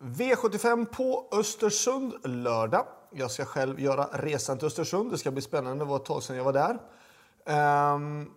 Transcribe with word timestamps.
V75 0.00 0.84
på 0.84 1.28
Östersund 1.32 2.14
lördag. 2.24 2.86
Jag 3.10 3.30
ska 3.30 3.44
själv 3.44 3.80
göra 3.80 4.08
resan 4.12 4.58
till 4.58 4.66
Östersund. 4.66 5.10
Det 5.10 5.18
ska 5.18 5.30
bli 5.30 5.42
spännande. 5.42 5.84
Det 5.84 5.88
var 5.88 5.96
ett 5.96 6.04
tag 6.04 6.22
sedan 6.22 6.36
jag 6.36 6.44
var 6.44 6.52
där. 6.52 6.78
Um, 7.94 8.30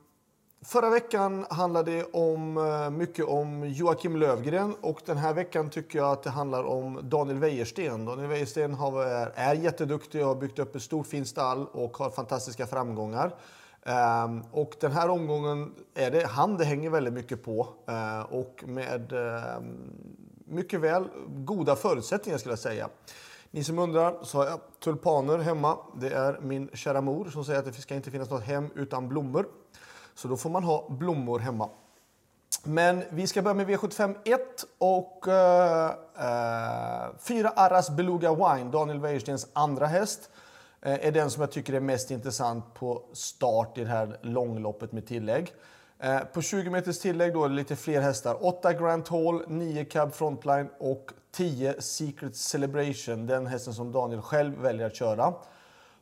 förra 0.66 0.90
veckan 0.90 1.46
handlade 1.50 1.92
det 1.92 2.04
om, 2.14 2.58
eh, 2.58 2.90
mycket 2.90 3.26
om 3.26 3.68
Joakim 3.68 4.16
Lövgren 4.16 4.76
och 4.82 5.02
den 5.06 5.18
här 5.18 5.34
veckan 5.34 5.70
tycker 5.70 6.00
jag 6.00 6.12
att 6.12 6.24
det 6.24 6.30
handlar 6.30 6.64
om 6.64 7.00
Daniel 7.04 7.38
Wäjersten. 7.38 8.06
Daniel 8.06 8.28
Wäjersten 8.28 8.74
har, 8.74 9.06
är, 9.06 9.32
är 9.36 9.54
jätteduktig 9.54 10.22
och 10.22 10.28
har 10.28 10.36
byggt 10.36 10.60
upp 10.60 10.76
ett 10.76 10.82
stort 10.82 11.08
fint 11.08 11.28
stall 11.28 11.68
och 11.68 11.98
har 11.98 12.10
fantastiska 12.10 12.68
framgångar. 12.68 13.36
Um, 13.86 14.44
och 14.52 14.76
den 14.80 14.92
här 14.92 15.10
omgången 15.10 15.72
är 15.96 16.12
det 16.12 16.28
han 16.28 16.58
det 16.58 16.66
hänger 16.66 16.90
väldigt 16.90 17.14
mycket 17.14 17.44
på. 17.44 17.68
Uh, 17.90 18.22
och 18.22 18.64
med 18.68 19.14
um, 19.14 20.11
mycket 20.52 20.80
väl 20.80 21.08
goda 21.28 21.76
förutsättningar 21.76 22.38
skulle 22.38 22.52
jag 22.52 22.60
säga. 22.60 22.90
Ni 23.52 23.64
som 23.64 23.80
undrar 23.80 24.24
så 24.24 24.38
har 24.38 24.46
jag 24.46 24.60
tulpaner 24.84 25.38
hemma. 25.38 25.78
Det 25.96 26.10
är 26.10 26.40
min 26.42 26.70
kära 26.74 27.02
mor 27.02 27.30
som 27.30 27.46
säger 27.46 27.60
att 27.60 27.66
det 27.66 27.74
ska 27.74 27.96
inte 27.96 28.12
finnas 28.12 28.30
något 28.30 28.44
hem 28.44 28.70
utan 28.76 29.10
blommor. 29.10 29.48
Så 30.16 30.28
då 30.28 30.38
får 30.38 30.50
man 30.50 30.64
ha 30.64 30.90
blommor 30.90 31.40
hemma. 31.40 31.70
Men 32.64 33.04
vi 33.10 33.28
ska 33.28 33.42
börja 33.42 33.54
med 33.54 33.70
V75 33.70 34.16
1 34.26 34.40
och 34.78 35.24
uh, 35.28 35.34
uh, 37.44 37.52
Arras 37.56 37.90
Beluga 37.90 38.34
Wine, 38.34 38.72
Daniel 38.72 39.00
Wäjerstens 39.00 39.48
andra 39.54 39.86
häst, 39.86 40.30
eh, 40.82 41.08
är 41.08 41.12
den 41.12 41.32
som 41.32 41.42
jag 41.42 41.52
tycker 41.52 41.74
är 41.74 41.80
mest 41.80 42.12
intressant 42.12 42.74
på 42.74 43.04
start 43.14 43.78
i 43.78 43.82
det 43.84 43.90
här 43.90 44.20
långloppet 44.22 44.92
med 44.92 45.08
tillägg. 45.08 45.54
Eh, 46.04 46.20
på 46.20 46.42
20 46.42 46.70
meters 46.70 47.00
tillägg 47.00 47.34
då 47.34 47.46
är 47.46 47.50
det 47.50 47.56
lite 47.56 47.76
fler 47.76 48.02
hästar. 48.02 48.46
8 48.46 48.74
Grand 48.74 49.10
Hall, 49.10 49.44
9 49.48 49.86
Cab 49.86 50.14
Frontline 50.14 50.70
och 50.80 51.12
10 51.32 51.82
Secret 51.82 52.36
Celebration. 52.36 53.28
Den 53.28 53.48
hästen 53.48 53.74
som 53.74 53.92
Daniel 53.92 54.22
själv 54.22 54.58
väljer 54.58 54.88
att 54.88 54.96
köra. 54.96 55.34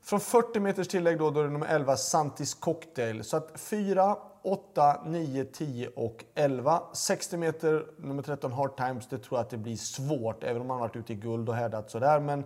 Från 0.02 0.20
40 0.20 0.60
meters 0.60 0.88
tillägg 0.88 1.20
då, 1.20 1.30
då 1.30 1.40
är 1.40 1.44
det 1.44 1.50
nummer 1.50 1.68
11 1.68 1.98
Santis 1.98 2.54
Cocktail. 2.54 3.23
Så 3.23 3.38
att 3.38 3.60
4, 3.60 4.16
8, 4.42 5.02
9, 5.06 5.44
10 5.44 5.88
och 5.88 6.26
11. 6.36 6.82
60 6.94 7.38
meter, 7.38 7.86
nummer 7.98 8.23
13 8.23 8.54
Hard 8.54 8.78
Times, 8.78 9.08
det 9.08 9.18
tror 9.18 9.38
jag 9.38 9.44
att 9.44 9.50
det 9.50 9.58
blir 9.58 9.76
svårt. 9.76 10.44
Även 10.44 10.62
om 10.62 10.70
han 10.70 10.80
varit 10.80 10.95
ute 10.95 11.14
i 11.14 11.16
guld 11.16 11.50
och 11.50 11.56
härdat 11.56 11.92
sådär. 11.92 12.20
Men 12.20 12.44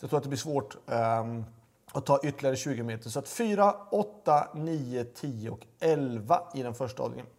jag 0.00 0.10
tror 0.10 0.16
att 0.16 0.22
det 0.22 0.28
blir 0.28 0.38
svårt. 0.38 0.76
Um, 0.86 1.44
och 1.96 2.04
ta 2.04 2.20
ytterligare 2.22 2.56
20 2.56 2.82
meter. 2.82 3.10
Så 3.10 3.18
att 3.18 3.28
4, 3.28 3.74
8, 3.90 4.48
9, 4.54 5.04
10 5.04 5.50
och 5.50 5.66
11 5.80 6.42
i 6.54 6.62
den 6.62 6.74
första 6.74 7.02
avdelningen. 7.02 7.32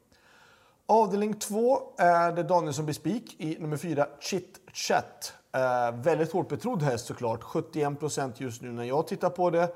Avdelning 0.85 1.33
2 1.33 1.93
är 1.97 2.31
det 2.31 2.43
Daniel 2.43 2.73
som 2.73 2.85
blir 2.85 2.93
spik 2.93 3.35
i 3.37 3.57
nummer 3.59 3.77
4, 3.77 4.07
Chit 4.19 4.59
Chat. 4.73 5.33
Eh, 5.51 5.91
väldigt 5.95 6.31
hårt 6.31 6.49
betrodd 6.49 6.81
häst 6.83 7.05
såklart. 7.05 7.43
71% 7.43 8.33
just 8.37 8.61
nu 8.61 8.71
när 8.71 8.83
jag 8.83 9.07
tittar 9.07 9.29
på 9.29 9.49
det. 9.49 9.75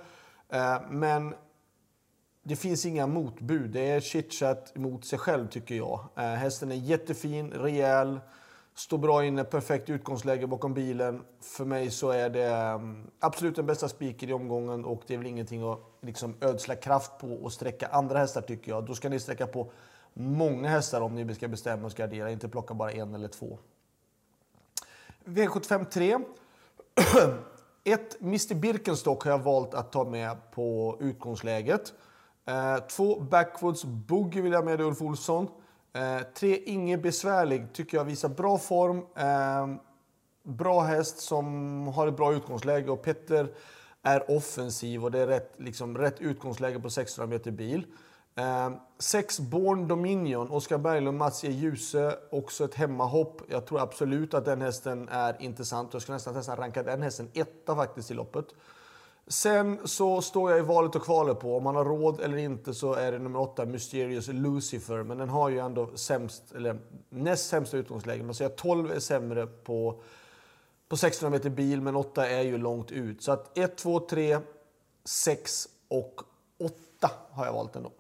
Eh, 0.50 0.82
men 0.90 1.34
det 2.44 2.56
finns 2.56 2.86
inga 2.86 3.08
motbud. 3.08 3.70
Det 3.70 3.90
är 3.90 4.00
Chit 4.00 4.34
Chat 4.34 4.76
mot 4.76 5.06
sig 5.06 5.20
själv 5.20 5.48
tycker 5.48 5.76
jag. 5.76 6.06
Eh, 6.16 6.24
hästen 6.24 6.72
är 6.72 6.76
jättefin, 6.76 7.52
rejäl. 7.52 8.20
Står 8.76 8.98
bra 8.98 9.26
inne, 9.26 9.44
perfekt 9.44 9.90
utgångsläge 9.90 10.48
bakom 10.48 10.74
bilen. 10.74 11.22
För 11.42 11.66
mig 11.66 11.92
så 11.92 12.10
är 12.10 12.30
det 12.30 12.48
mm, 12.48 13.12
absolut 13.20 13.56
den 13.56 13.66
bästa 13.66 13.90
spiken 13.90 14.30
i 14.30 14.34
omgången 14.34 14.86
och 14.86 15.04
det 15.08 15.14
är 15.14 15.18
väl 15.18 15.28
ingenting 15.28 15.72
att 15.72 15.80
liksom 16.02 16.36
ödsla 16.42 16.76
kraft 16.76 17.12
på 17.20 17.28
och 17.28 17.54
sträcka 17.54 17.88
andra 17.88 18.20
hästar 18.20 18.42
tycker 18.42 18.72
jag. 18.72 18.86
Då 18.86 18.96
ska 18.96 19.10
ni 19.10 19.20
sträcka 19.20 19.48
på 19.48 19.72
många 20.14 20.70
hästar 20.70 21.02
om 21.02 21.16
ni 21.16 21.36
ska 21.36 21.48
bestämma 21.48 21.86
och 21.86 21.92
gardera, 21.92 22.32
inte 22.32 22.50
plocka 22.50 22.74
bara 22.74 22.92
en 22.92 23.16
eller 23.16 23.28
två. 23.28 23.58
V75 25.26 25.86
3. 25.86 26.20
Ett 27.84 28.22
Mr 28.22 28.56
Birkenstock 28.56 29.24
har 29.24 29.32
jag 29.32 29.40
valt 29.40 29.74
att 29.74 29.92
ta 29.92 30.04
med 30.04 30.52
på 30.52 30.98
utgångsläget. 31.00 31.94
Eh, 32.46 32.78
två 32.78 33.20
Backwoods 33.20 33.86
Boogie 33.86 34.42
vill 34.42 34.52
jag 34.52 34.66
med 34.66 34.82
Ulf 34.82 35.02
Olsson. 35.02 35.48
Eh, 35.94 36.22
tre 36.34 36.58
Inge 36.66 36.98
Besvärlig 36.98 37.74
tycker 37.74 37.98
jag 37.98 38.06
visar 38.06 38.30
bra 38.30 38.58
form. 38.58 38.98
Eh, 39.16 39.82
bra 40.44 40.82
häst 40.82 41.20
som 41.20 41.88
har 41.88 42.08
ett 42.08 42.18
bra 42.18 42.34
utgångsläge 42.34 42.92
och 42.92 43.02
Petter 43.02 43.54
är 44.04 44.32
offensiv 44.32 45.04
och 45.04 45.12
det 45.12 45.20
är 45.20 45.28
rätt, 45.28 45.54
liksom, 45.58 45.98
rätt 45.98 46.22
utgångsläge 46.22 46.80
på 46.80 46.90
600 46.90 47.28
meter 47.28 47.52
bil. 47.52 47.86
Eh, 48.36 48.70
sex 49.00 49.40
Born 49.40 49.88
Dominion, 49.88 50.52
Oskar 50.52 50.78
Berglund, 50.78 51.18
Mats 51.18 51.44
E. 51.44 51.52
Djuse, 51.52 52.18
också 52.32 52.66
ett 52.66 52.76
hemmahopp. 52.76 53.42
Jag 53.50 53.66
tror 53.66 53.82
absolut 53.82 54.34
att 54.34 54.46
den 54.46 54.62
hästen 54.62 55.10
är 55.10 55.42
intressant. 55.42 55.94
Jag 55.94 56.02
skulle 56.02 56.16
nästan, 56.16 56.34
nästan 56.34 56.58
ranka 56.58 56.84
den 56.84 57.02
hästen 57.02 57.30
etta 57.34 57.76
faktiskt 57.76 58.12
i 58.12 58.14
loppet. 58.14 58.46
Sen 59.32 59.88
så 59.88 60.22
står 60.22 60.52
jag 60.52 60.60
i 60.60 60.64
valet 60.64 60.96
och 60.96 61.04
kvalet 61.04 61.40
på 61.40 61.58
om 61.58 61.64
man 61.64 61.76
har 61.76 61.86
råd 61.86 62.20
eller 62.20 62.38
inte 62.38 62.74
så 62.74 62.94
är 62.94 63.12
det 63.12 63.20
nummer 63.20 63.40
åtta 63.40 63.66
Mysterious 63.66 64.28
Lucifer. 64.28 65.04
Men 65.04 65.18
den 65.18 65.30
har 65.30 65.50
ju 65.50 65.60
ändå 65.60 65.90
sämst, 65.96 66.44
eller 66.56 66.80
näst 67.10 67.50
sämsta 67.50 67.78
utgångsläge. 67.78 68.24
Man 68.24 68.36
säger 68.36 68.52
att 68.52 68.58
12 68.58 68.92
är 68.92 69.00
sämre 69.00 69.48
på, 69.48 70.02
på 70.88 70.98
600 70.98 71.38
meter 71.38 71.50
bil 71.50 71.82
men 71.82 71.96
8 71.96 72.30
är 72.30 72.42
ju 72.42 72.58
långt 72.58 72.92
ut. 72.92 73.24
Så 73.24 73.32
att 73.32 73.58
1, 73.58 73.78
2, 73.78 74.00
3, 74.00 74.40
6 75.06 75.68
och 75.88 76.22
8 76.60 77.12
har 77.32 77.46
jag 77.46 77.54
valt 77.54 77.76
ändå. 77.76 77.92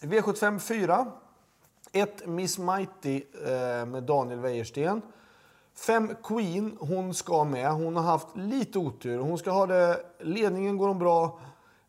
V75 0.00 0.58
4. 0.58 1.12
1 1.92 2.26
Miss 2.26 2.58
Mighty 2.58 3.22
eh, 3.46 3.86
med 3.86 4.02
Daniel 4.02 4.38
Wäjersten. 4.38 5.02
Fem 5.78 6.14
Queen, 6.22 6.76
hon 6.80 7.14
ska 7.14 7.44
med. 7.44 7.72
Hon 7.72 7.96
har 7.96 8.02
haft 8.02 8.36
lite 8.36 8.78
otur. 8.78 9.18
Hon 9.18 9.38
ska 9.38 9.50
ha 9.50 9.66
det, 9.66 10.00
ledningen 10.20 10.76
går 10.76 10.88
hon 10.88 10.98
bra, 10.98 11.40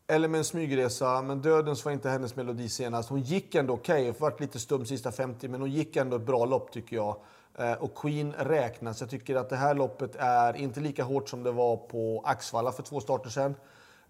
eller 0.06 0.28
med 0.28 0.38
en 0.38 0.44
smygresa. 0.44 1.22
Men 1.22 1.42
Dödens 1.42 1.84
var 1.84 1.92
inte 1.92 2.08
hennes 2.08 2.36
melodi 2.36 2.68
senast. 2.68 3.08
Hon 3.08 3.20
gick 3.20 3.54
ändå 3.54 3.74
okej. 3.74 4.10
Okay. 4.10 4.20
varit 4.20 4.40
lite 4.40 4.58
stum 4.58 4.86
sista 4.86 5.12
50, 5.12 5.48
men 5.48 5.60
hon 5.60 5.70
gick 5.70 5.96
ändå 5.96 6.16
ett 6.16 6.22
bra 6.22 6.44
lopp 6.44 6.72
tycker 6.72 6.96
jag. 6.96 7.16
Eh, 7.58 7.72
och 7.72 7.94
Queen 7.94 8.34
räknas. 8.38 9.00
Jag 9.00 9.10
tycker 9.10 9.36
att 9.36 9.48
det 9.48 9.56
här 9.56 9.74
loppet 9.74 10.16
är 10.16 10.56
inte 10.56 10.80
lika 10.80 11.04
hårt 11.04 11.28
som 11.28 11.42
det 11.42 11.52
var 11.52 11.76
på 11.76 12.22
Axvalla 12.26 12.72
för 12.72 12.82
två 12.82 13.00
starter 13.00 13.30
sedan. 13.30 13.54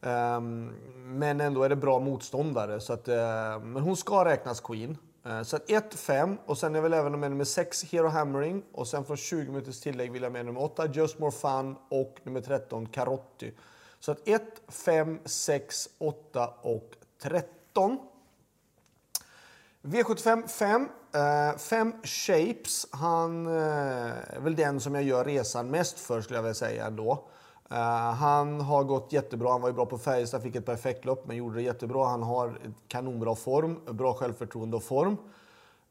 Ehm, 0.02 0.72
men 1.18 1.40
ändå 1.40 1.62
är 1.62 1.68
det 1.68 1.76
bra 1.76 1.98
motståndare. 1.98 2.80
Så 2.80 2.92
att, 2.92 3.08
eh, 3.08 3.60
men 3.62 3.82
hon 3.82 3.96
ska 3.96 4.24
räknas 4.24 4.60
Queen. 4.60 4.96
Eh, 5.24 5.42
så 5.42 5.58
1, 5.66 5.94
5 5.94 6.38
och 6.46 6.58
sen 6.58 6.74
är 6.74 6.80
väl 6.80 6.92
även 6.92 7.20
med 7.20 7.30
nummer 7.30 7.44
6 7.44 7.84
Hero 7.84 8.08
Hammering 8.08 8.62
och 8.72 8.88
sen 8.88 9.04
från 9.04 9.16
20 9.16 9.52
minuters 9.52 9.80
tillägg 9.80 10.12
vill 10.12 10.22
jag 10.22 10.32
med 10.32 10.46
nummer 10.46 10.62
8 10.62 10.86
Just 10.86 11.18
More 11.18 11.32
Fun 11.32 11.76
och 11.88 12.16
nummer 12.22 12.40
13 12.40 12.86
Karotti. 12.86 13.52
Så 14.00 14.12
att 14.12 14.28
1, 14.28 14.42
5, 14.68 15.18
6, 15.24 15.88
8 15.98 16.48
och 16.62 16.94
13. 17.22 17.98
V75 19.82 20.48
5. 20.48 20.88
5 21.58 21.92
Shapes. 22.02 22.86
Han 22.90 23.46
uh, 23.46 23.54
är 24.26 24.40
väl 24.40 24.56
den 24.56 24.80
som 24.80 24.94
jag 24.94 25.04
gör 25.04 25.24
resan 25.24 25.70
mest 25.70 26.00
för 26.00 26.20
skulle 26.20 26.38
jag 26.38 26.42
vilja 26.42 26.54
säga 26.54 26.86
ändå. 26.86 27.28
Uh, 27.72 27.78
han 28.14 28.60
har 28.60 28.84
gått 28.84 29.12
jättebra. 29.12 29.50
Han 29.50 29.60
var 29.60 29.68
ju 29.68 29.74
bra 29.74 29.86
på 29.86 29.98
Färjestad, 29.98 30.42
fick 30.42 30.56
ett 30.56 30.66
perfekt 30.66 31.04
lopp, 31.04 31.26
men 31.26 31.36
gjorde 31.36 31.56
det 31.56 31.62
jättebra. 31.62 32.06
Han 32.06 32.22
har 32.22 32.58
kanonbra 32.88 33.34
form, 33.34 33.80
bra 33.90 34.14
självförtroende 34.14 34.76
och 34.76 34.82
form. 34.82 35.16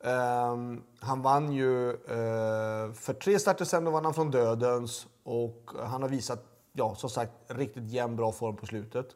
Uh, 0.05 0.79
han 0.99 1.21
vann 1.21 1.51
ju 1.53 1.89
uh, 1.91 2.93
för 2.93 3.13
tre 3.13 3.39
starter 3.39 3.65
sen, 3.65 3.83
då 3.83 3.91
vann 3.91 4.05
han 4.05 4.13
från 4.13 4.31
Dödens 4.31 5.07
och 5.23 5.71
han 5.79 6.01
har 6.01 6.09
visat, 6.09 6.43
ja, 6.73 6.95
som 6.95 7.09
sagt, 7.09 7.31
riktigt 7.47 7.89
jämn 7.89 8.15
bra 8.15 8.31
form 8.31 8.55
på 8.55 8.65
slutet. 8.65 9.15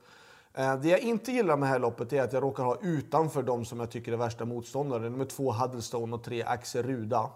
Eh, 0.53 0.75
det 0.75 0.90
jag 0.90 1.00
inte 1.00 1.31
gillar 1.31 1.57
med 1.57 1.69
det 1.69 1.72
här 1.72 1.80
loppet 1.80 2.13
är 2.13 2.22
att 2.22 2.34
jag 2.34 2.44
råkar 2.44 2.63
ha 2.63 2.78
utanför 2.81 3.44
de 3.44 3.66
som 3.66 3.80
jag 3.80 3.91
tycker 3.91 4.12
är 4.12 4.18
värsta 4.18 4.45
motståndare. 4.45 5.09
Nummer 5.09 5.25
två 5.25 5.51
Huddlestone 5.51 6.16
och 6.16 6.24
tre 6.24 6.44
Axel 6.44 6.84
Ruda. 6.84 7.30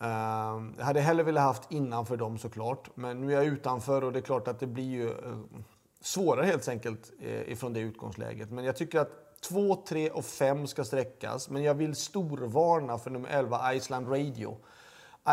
Ehm, 0.00 0.74
jag 0.78 0.84
hade 0.84 1.00
hellre 1.00 1.22
velat 1.22 1.42
haft 1.42 1.72
innanför 1.72 2.16
dem 2.16 2.38
såklart. 2.38 2.90
Men 2.94 3.20
nu 3.20 3.32
är 3.32 3.36
jag 3.36 3.44
utanför 3.44 4.04
och 4.04 4.12
det 4.12 4.18
är 4.18 4.22
klart 4.22 4.48
att 4.48 4.60
det 4.60 4.66
blir 4.66 4.84
ju 4.84 5.08
eh, 5.08 5.38
svårare 6.00 6.46
helt 6.46 6.68
enkelt 6.68 7.12
eh, 7.20 7.52
ifrån 7.52 7.72
det 7.72 7.80
utgångsläget. 7.80 8.50
Men 8.50 8.64
jag 8.64 8.76
tycker 8.76 9.00
att 9.00 9.40
2, 9.40 9.76
3 9.88 10.10
och 10.10 10.24
5 10.24 10.66
ska 10.66 10.84
sträckas. 10.84 11.50
Men 11.50 11.62
jag 11.62 11.74
vill 11.74 11.96
storvarna 11.96 12.98
för 12.98 13.10
nummer 13.10 13.28
11, 13.28 13.74
Iceland 13.74 14.08
Radio. 14.08 14.56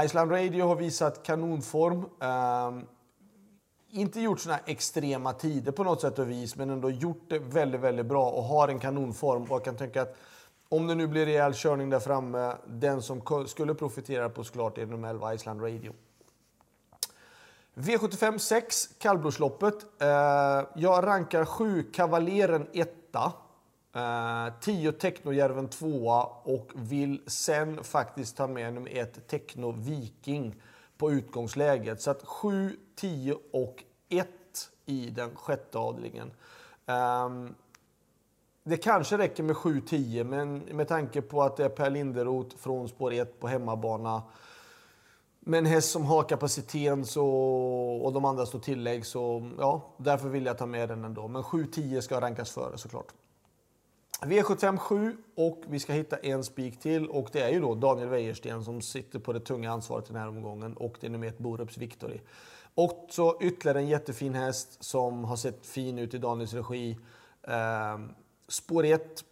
Iceland 0.06 0.32
Radio 0.32 0.66
har 0.66 0.76
visat 0.76 1.24
kanonform. 1.24 2.06
Ehm, 2.22 2.86
inte 3.90 4.22
gjort 4.22 4.40
sådana 4.40 4.60
extrema 4.66 5.34
tider 5.34 5.72
på 5.72 5.84
något 5.84 6.02
sätt 6.02 6.20
och 6.20 6.30
vis, 6.30 6.56
men 6.56 6.70
ändå 6.70 6.90
gjort 6.90 7.26
det 7.28 7.40
väldigt, 7.40 7.82
väldigt 7.82 8.06
bra 8.06 8.30
och 8.32 8.44
har 8.44 8.68
en 8.68 8.80
kanonform. 8.80 9.44
Och 9.44 9.50
jag 9.50 9.64
kan 9.64 9.78
tänka 9.78 10.02
att 10.02 10.16
om 10.70 10.88
det 10.88 10.96
nu 10.96 11.08
blir 11.08 11.26
rejäl 11.26 11.54
körning 11.54 11.90
där 11.90 12.00
framme, 12.00 12.58
den 12.68 13.02
som 13.02 13.22
skulle 13.48 13.74
profitera 13.74 14.30
på 14.30 14.44
såklart 14.44 14.78
är 14.78 14.86
nummer 14.86 15.10
11 15.10 15.34
Island 15.34 15.62
Radio. 15.62 15.94
V75 17.76 18.38
6, 18.38 18.90
kallblodsloppet. 18.98 20.02
Eh, 20.02 20.08
jag 20.76 21.08
rankar 21.08 21.46
7 21.46 21.84
Kavaleren 21.84 22.68
1, 22.74 22.90
10 24.62 24.88
eh, 24.88 24.94
Technojärven 24.94 25.70
2 25.70 26.08
och 26.44 26.72
vill 26.76 27.22
sen 27.28 27.84
faktiskt 27.84 28.38
ta 28.38 28.48
med 28.48 28.74
nummer 28.74 28.98
1 28.98 29.28
Techno 29.28 29.72
Viking 29.72 30.62
på 30.98 31.12
utgångsläget. 31.12 32.02
Så 32.02 32.12
att 32.12 32.26
7, 32.26 32.78
10 32.96 33.38
och 33.54 33.84
1 34.10 34.28
i 34.86 35.10
den 35.10 35.36
sjätte 35.36 35.78
avdelningen. 35.78 36.32
Um, 36.86 37.56
det 38.68 38.78
kanske 38.78 39.18
räcker 39.18 39.44
med 39.44 39.56
7-10, 39.56 40.24
men 40.24 40.58
med 40.58 40.88
tanke 40.88 41.22
på 41.22 41.44
att 41.44 41.58
det 41.58 41.66
är 41.66 41.70
Per 41.70 41.90
Linderoth 41.90 42.58
från 42.58 42.90
spår 42.90 43.14
1 43.14 43.40
på 43.40 43.48
hemmabana 43.48 44.24
med 45.40 45.58
en 45.58 45.66
häst 45.66 45.92
som 45.92 46.06
har 46.06 46.24
kapaciteten 46.24 47.06
så, 47.06 47.28
och 48.04 48.14
de 48.14 48.26
andra 48.26 48.46
står 48.46 48.60
tillägg 48.60 49.06
så 49.06 49.52
ja, 49.60 49.94
därför 49.98 50.30
vill 50.30 50.46
jag 50.46 50.58
ta 50.58 50.66
med 50.66 50.90
den 50.90 51.06
ändå. 51.06 51.28
Men 51.28 51.42
7-10 51.42 52.02
ska 52.02 52.22
rankas 52.22 52.52
före 52.52 52.78
såklart. 52.78 53.14
V75 54.22 54.78
7 54.78 55.18
och 55.36 55.64
vi 55.68 55.80
ska 55.80 55.94
hitta 55.94 56.18
en 56.18 56.44
spik 56.44 56.80
till 56.80 57.10
och 57.10 57.30
det 57.32 57.42
är 57.42 57.50
ju 57.50 57.60
då 57.60 57.76
Daniel 57.76 58.10
Wäjersten 58.10 58.64
som 58.64 58.82
sitter 58.82 59.20
på 59.20 59.34
det 59.34 59.40
tunga 59.40 59.72
ansvaret 59.72 60.10
i 60.10 60.14
den 60.14 60.22
här 60.22 60.30
omgången 60.30 60.78
och 60.78 60.98
det 61.00 61.08
är 61.08 61.12
nummer 61.12 61.28
ett 61.28 61.38
Borups 61.38 61.78
Victory. 61.78 62.20
Och 62.76 63.08
så 63.10 63.38
ytterligare 63.42 63.80
en 63.80 63.88
jättefin 63.88 64.34
häst 64.34 64.84
som 64.84 65.24
har 65.24 65.36
sett 65.36 65.66
fin 65.66 66.00
ut 66.00 66.14
i 66.14 66.18
Daniels 66.18 66.54
regi. 66.54 66.98
Eh, 67.48 67.98
spår 68.48 68.86
1. 68.86 69.24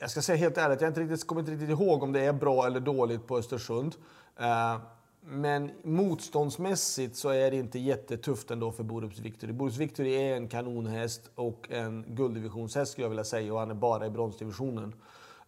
Jag 0.00 0.10
ska 0.10 0.22
säga 0.22 0.36
helt 0.36 0.58
ärligt, 0.58 0.80
jag 0.80 0.90
inte 0.90 1.00
riktigt, 1.00 1.26
kommer 1.26 1.40
inte 1.40 1.52
riktigt 1.52 1.70
ihåg 1.70 2.02
om 2.02 2.12
det 2.12 2.20
är 2.20 2.32
bra 2.32 2.66
eller 2.66 2.80
dåligt 2.80 3.26
på 3.26 3.38
Östersund. 3.38 3.94
Eh, 4.36 4.78
men 5.20 5.70
motståndsmässigt 5.82 7.16
så 7.16 7.28
är 7.28 7.50
det 7.50 7.56
inte 7.56 7.78
jättetufft 7.78 8.50
ändå 8.50 8.72
för 8.72 8.82
Borups 8.82 9.18
Victory. 9.18 9.52
Borups 9.52 9.76
Victory 9.76 10.14
är 10.14 10.36
en 10.36 10.48
kanonhäst 10.48 11.30
och 11.34 11.66
en 11.70 12.04
gulddivisionshäst 12.08 12.92
skulle 12.92 13.04
jag 13.04 13.10
vilja 13.10 13.24
säga 13.24 13.52
och 13.52 13.58
han 13.58 13.70
är 13.70 13.74
bara 13.74 14.06
i 14.06 14.10
bronsdivisionen. 14.10 14.94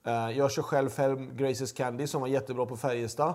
Eh, 0.05 0.31
jag 0.31 0.53
kör 0.53 0.63
själv 0.63 0.89
fem 0.91 1.37
Graces 1.37 1.73
Candy 1.73 2.07
som 2.07 2.21
var 2.21 2.29
jättebra 2.29 2.67
på 2.67 2.77
Färjestad. 2.77 3.35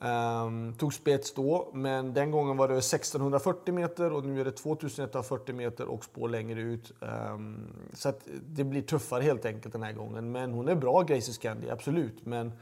Um, 0.00 0.74
tog 0.74 0.94
spets 0.94 1.34
då, 1.34 1.70
men 1.74 2.14
den 2.14 2.30
gången 2.30 2.56
var 2.56 2.68
det 2.68 2.78
1640 2.78 3.74
meter 3.74 4.12
och 4.12 4.24
nu 4.24 4.40
är 4.40 4.44
det 4.44 4.52
2140 4.52 5.54
meter 5.54 5.86
och 5.86 6.04
spår 6.04 6.28
längre 6.28 6.60
ut. 6.60 6.92
Um, 7.00 7.66
så 7.92 8.12
det 8.46 8.64
blir 8.64 8.82
tuffare 8.82 9.22
helt 9.22 9.44
enkelt 9.44 9.72
den 9.72 9.82
här 9.82 9.92
gången. 9.92 10.32
Men 10.32 10.52
hon 10.52 10.68
är 10.68 10.74
bra, 10.74 11.02
Gracie 11.02 11.34
Scandi, 11.34 11.70
absolut. 11.70 12.26
Men 12.26 12.52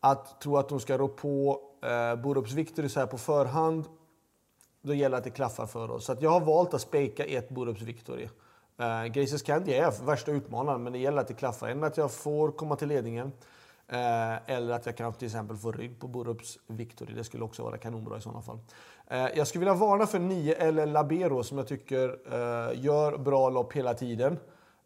att 0.00 0.40
tro 0.40 0.56
att 0.56 0.70
hon 0.70 0.80
ska 0.80 0.98
rå 0.98 1.08
på 1.08 1.60
uh, 1.84 2.22
Borups 2.22 2.52
Victory 2.52 2.88
så 2.88 3.00
här 3.00 3.06
på 3.06 3.18
förhand, 3.18 3.84
då 4.82 4.94
gäller 4.94 5.10
det 5.10 5.18
att 5.18 5.24
det 5.24 5.30
klaffar 5.30 5.66
för 5.66 5.90
oss. 5.90 6.04
Så 6.04 6.16
jag 6.20 6.30
har 6.30 6.40
valt 6.40 6.74
att 6.74 6.80
spejka 6.80 7.24
ett 7.24 7.48
Borups 7.48 7.82
Victory. 7.82 8.24
Uh, 8.80 9.04
Gracie 9.04 9.38
Scandi 9.38 9.74
är 9.74 10.04
värsta 10.06 10.30
utmanaren, 10.30 10.82
men 10.82 10.92
det 10.92 10.98
gäller 10.98 11.20
att 11.20 11.28
det 11.28 11.34
klaffar. 11.34 11.68
Än 11.68 11.84
att 11.84 11.96
jag 11.96 12.12
får 12.12 12.50
komma 12.50 12.76
till 12.76 12.88
ledningen. 12.88 13.32
Eh, 13.88 14.50
eller 14.50 14.74
att 14.74 14.86
jag 14.86 14.96
kan 14.96 15.12
till 15.12 15.26
exempel 15.26 15.56
få 15.56 15.72
rygg 15.72 16.00
på 16.00 16.08
Borups 16.08 16.58
Victory. 16.66 17.14
Det 17.14 17.24
skulle 17.24 17.44
också 17.44 17.62
vara 17.62 17.78
kanonbra 17.78 18.18
i 18.18 18.20
sådana 18.20 18.42
fall. 18.42 18.58
Eh, 19.06 19.26
jag 19.34 19.46
skulle 19.46 19.60
vilja 19.60 19.74
varna 19.74 20.06
för 20.06 20.18
9 20.18 20.54
eller 20.54 20.86
Labero 20.86 21.42
som 21.42 21.58
jag 21.58 21.66
tycker 21.66 22.08
eh, 22.08 22.84
gör 22.84 23.18
bra 23.18 23.50
lopp 23.50 23.72
hela 23.72 23.94
tiden. 23.94 24.38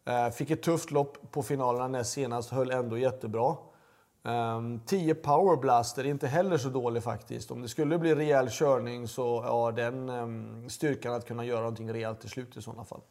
Eh, 0.05 0.29
fick 0.29 0.51
ett 0.51 0.63
tufft 0.63 0.91
lopp 0.91 1.31
på 1.31 1.43
finalerna 1.43 1.87
näst 1.87 2.11
senast, 2.11 2.49
höll 2.49 2.71
ändå 2.71 2.97
jättebra. 2.97 3.55
Ehm, 4.25 4.79
10 4.85 5.15
Power 5.15 5.57
Blaster 5.57 6.03
är 6.03 6.09
inte 6.09 6.27
heller 6.27 6.57
så 6.57 6.69
dålig 6.69 7.03
faktiskt. 7.03 7.51
Om 7.51 7.61
det 7.61 7.67
skulle 7.67 7.97
bli 7.97 8.15
rejäl 8.15 8.49
körning 8.49 9.07
så 9.07 9.41
har 9.41 9.71
ja, 9.71 9.71
den 9.71 10.09
ehm, 10.09 10.69
styrkan 10.69 11.13
att 11.13 11.27
kunna 11.27 11.45
göra 11.45 11.59
någonting 11.59 11.93
rejält 11.93 12.19
till 12.19 12.29
slut 12.29 12.57
i 12.57 12.61
sådana 12.61 12.83
fall. 12.83 13.01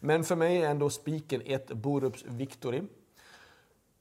Men 0.00 0.24
för 0.24 0.36
mig 0.36 0.62
är 0.62 0.70
ändå 0.70 0.90
spiken 0.90 1.42
1 1.44 1.68
Borups 1.68 2.24
Victory. 2.24 2.82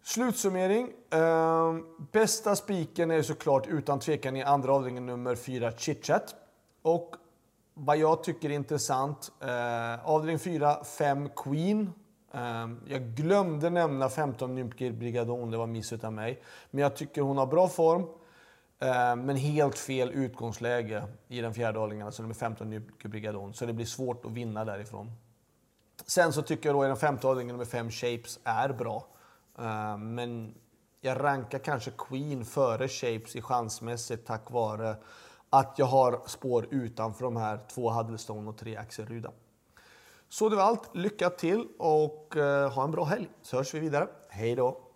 Slutsummering. 0.05 0.91
Eh, 1.09 1.75
bästa 2.11 2.55
spiken 2.55 3.11
är 3.11 3.21
såklart 3.21 3.67
utan 3.67 3.99
tvekan 3.99 4.35
i 4.35 4.43
andra 4.43 4.73
avdelningen 4.73 5.05
nummer 5.05 5.35
4, 5.35 5.71
Chitchat. 5.71 6.35
Och 6.81 7.15
vad 7.73 7.97
jag 7.97 8.23
tycker 8.23 8.49
är 8.49 8.53
intressant, 8.53 9.31
eh, 9.39 10.09
avdelning 10.09 10.39
4, 10.39 10.83
5, 10.83 11.29
Queen. 11.35 11.93
Eh, 12.33 12.69
jag 12.87 13.01
glömde 13.01 13.69
nämna 13.69 14.09
15 14.09 14.55
Nymkir 14.55 14.91
Brigadon, 14.91 15.51
det 15.51 15.57
var 15.57 15.67
miss 15.67 15.93
av 15.93 16.13
mig. 16.13 16.43
Men 16.71 16.81
jag 16.81 16.95
tycker 16.95 17.21
hon 17.21 17.37
har 17.37 17.45
bra 17.45 17.67
form. 17.67 18.05
Ehm, 18.79 19.25
men 19.25 19.35
helt 19.35 19.77
fel 19.77 20.11
utgångsläge 20.11 21.03
i 21.27 21.41
den 21.41 21.53
fjärde 21.53 21.79
avdelningen, 21.79 22.07
alltså 22.07 22.21
nummer 22.21 22.35
15 22.35 22.69
Nymkir 22.69 23.09
Brigadon. 23.09 23.53
Så 23.53 23.65
det 23.65 23.73
blir 23.73 23.85
svårt 23.85 24.25
att 24.25 24.31
vinna 24.31 24.65
därifrån. 24.65 25.11
Sen 26.05 26.33
så 26.33 26.41
tycker 26.41 26.69
jag 26.69 26.75
då 26.75 26.85
i 26.85 26.87
den 26.87 26.97
femte 26.97 27.27
avdelningen 27.27 27.55
nummer 27.55 27.65
5 27.65 27.91
Shapes 27.91 28.39
är 28.43 28.73
bra. 28.73 29.07
Eh, 29.59 29.97
men 29.97 30.55
jag 31.01 31.23
rankar 31.23 31.59
kanske 31.59 31.91
Queen 31.97 32.45
före 32.45 32.87
Shapes 32.87 33.35
i 33.35 33.41
chansmässigt 33.41 34.27
tack 34.27 34.51
vare 34.51 34.95
att 35.49 35.75
jag 35.77 35.85
har 35.85 36.21
spår 36.25 36.67
utanför 36.71 37.25
de 37.25 37.37
här 37.37 37.59
två 37.67 37.91
Huddlestone 37.91 38.49
och 38.49 38.57
tre 38.57 38.75
Axelruda. 38.75 39.31
Så 40.29 40.49
det 40.49 40.55
var 40.55 40.63
allt. 40.63 40.95
Lycka 40.95 41.29
till 41.29 41.67
och 41.77 42.33
uh, 42.37 42.67
ha 42.67 42.83
en 42.83 42.91
bra 42.91 43.03
helg 43.03 43.29
så 43.41 43.57
hörs 43.57 43.73
vi 43.73 43.79
vidare. 43.79 44.07
Hej 44.29 44.55
då! 44.55 44.92